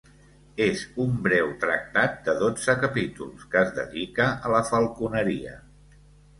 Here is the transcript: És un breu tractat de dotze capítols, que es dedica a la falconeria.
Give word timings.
És 0.67 0.79
un 1.03 1.11
breu 1.27 1.51
tractat 1.65 2.17
de 2.29 2.35
dotze 2.41 2.77
capítols, 2.85 3.47
que 3.53 3.63
es 3.63 3.77
dedica 3.79 4.29
a 4.51 4.55
la 4.57 4.67
falconeria. 4.73 5.57